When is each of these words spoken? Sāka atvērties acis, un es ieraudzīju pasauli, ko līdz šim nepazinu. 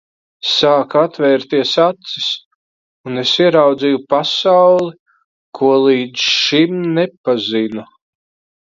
Sāka 0.51 1.03
atvērties 1.07 1.73
acis, 1.83 2.31
un 3.11 3.23
es 3.25 3.35
ieraudzīju 3.45 4.01
pasauli, 4.15 4.91
ko 5.61 5.71
līdz 5.87 6.27
šim 6.43 6.85
nepazinu. 6.99 7.91